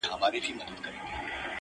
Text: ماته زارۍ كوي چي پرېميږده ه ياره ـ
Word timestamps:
ماته 0.03 0.09
زارۍ 0.11 0.29
كوي 0.33 0.39
چي 0.45 0.51
پرېميږده 0.57 0.89
ه 0.93 0.95
ياره 0.95 1.39
ـ 1.39 1.47